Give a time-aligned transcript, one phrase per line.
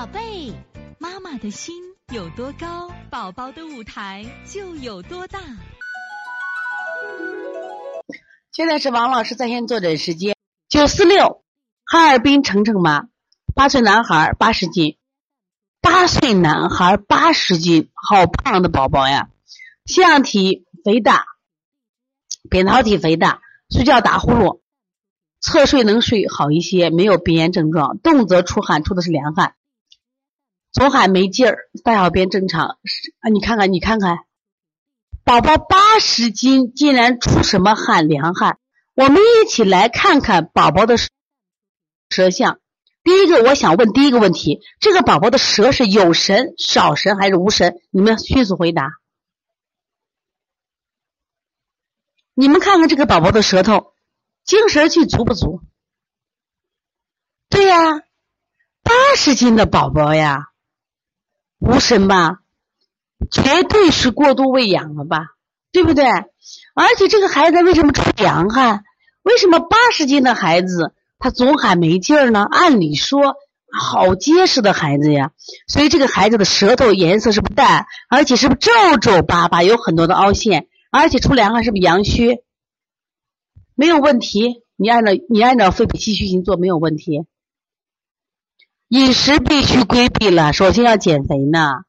[0.00, 0.54] 宝贝，
[0.98, 1.74] 妈妈的心
[2.10, 5.38] 有多高，宝宝的舞台就有多大。
[8.50, 10.34] 现在是王老师在线坐诊时间，
[10.70, 11.44] 九四六，
[11.84, 13.08] 哈尔滨程程妈，
[13.54, 14.96] 八岁男孩，八十斤，
[15.82, 19.28] 八岁男孩八十斤，好胖的宝宝呀，
[19.84, 21.26] 腺样体肥大，
[22.48, 24.60] 扁桃体肥大，睡觉打呼噜，
[25.40, 29.56] 侧睡能睡好一些，没有鼻炎症状，动则出汗，出的是凉汗，
[30.72, 32.78] 总喊没劲儿，大小便正常，
[33.20, 34.18] 啊，你看看，你看看。
[35.24, 38.58] 宝宝八十斤，竟然出什么汗凉汗？
[38.94, 40.96] 我们一起来看看宝宝的
[42.08, 42.60] 舌象。
[43.02, 47.80] 第一个，我想问第一个问题：这个宝宝的舌是有神、少神还是无神？
[47.90, 48.90] 你们迅速回答。
[52.34, 53.94] 你们看看这个宝宝的舌头，
[54.44, 55.62] 精神气足不足？
[57.48, 58.00] 对呀，
[58.82, 60.49] 八十斤的宝宝呀，
[61.60, 62.40] 无神吧？
[63.30, 65.26] 绝对是过度喂养了吧，
[65.72, 66.04] 对不对？
[66.74, 68.82] 而且这个孩子为什么出凉汗？
[69.22, 72.46] 为什么八十斤的孩子他总喊没劲儿呢？
[72.50, 73.34] 按理说
[73.70, 75.32] 好结实的孩子呀，
[75.68, 82.38] 所以这个孩子的舌头颜色是不淡，而且是不皱皱巴巴，有很多的凹陷，而且出凉汗是不是阳虚？
[83.74, 87.26] 没有问题，你按照你按照肺脾气虚型做没有问题。
[88.90, 91.84] 饮食必须规避了，首先要减肥呢。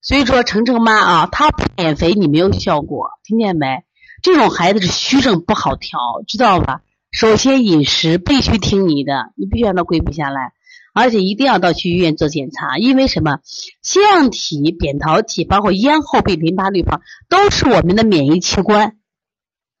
[0.00, 3.82] 所以说，程程妈啊，她不减肥你没有效果，听见没？
[4.22, 6.82] 这种孩子是虚症不好调，知道吧？
[7.10, 10.52] 首先饮食必须听你的，你必须让他规避下来，
[10.94, 13.40] 而且一定要到去医院做检查，因为什么？
[13.82, 18.98] 腺样体、扁桃体，包括咽后壁淋巴滤泡，都是我们的免疫器官，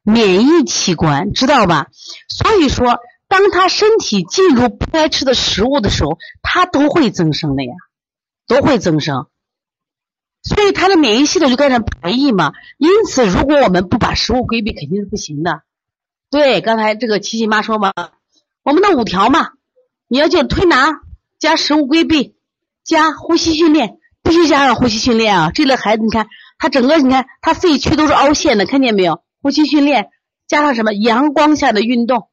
[0.02, 1.86] 免疫器官，知道吧？
[2.28, 2.98] 所以说，
[3.30, 7.72] 当他身体进入不该吃的食物的时候，他都会增生的呀，
[8.48, 9.28] 都会增生。
[10.42, 15.62] 所以他的免疫系统就开始排异嘛，因此如果我们不把食物规避，肯定是不行的。
[16.28, 17.92] 对，刚才这个琪琪妈说嘛，
[18.64, 19.50] 我们的五条嘛，
[20.08, 21.00] 你要就推拿
[21.38, 22.34] 加食物规避
[22.82, 25.50] 加呼吸训练，必须加上呼吸训练啊！
[25.54, 26.26] 这类孩子你看，
[26.58, 29.22] 他整个你看他肺区都是凹陷的，看见没有？
[29.40, 30.08] 呼吸训练
[30.48, 30.92] 加上什么？
[30.92, 32.28] 阳光下的运动，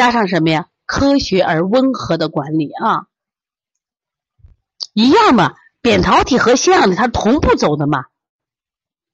[0.00, 0.66] 加上什么呀？
[0.86, 3.04] 科学而温和的管理啊，
[4.94, 5.56] 一样嘛。
[5.82, 8.06] 扁桃体和腺样体它同步走的嘛，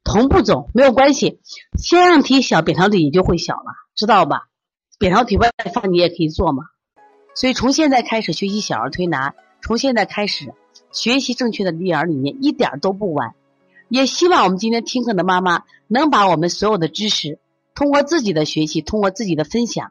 [0.04, 1.40] 同步走没有关系，
[1.76, 4.46] 腺样体小，扁桃体也就会小了，知道吧？
[4.96, 6.62] 扁桃体外放你也可以做嘛，
[7.34, 10.54] 所以从现在开始学习小儿推拿，从现在开始
[10.92, 13.34] 学习正确的育儿理念，一点都不晚。
[13.88, 17.40] 也希望我们今天听课的妈妈能把我们所有的知识，
[17.74, 19.90] 通过自己的学习，通过自己的分享，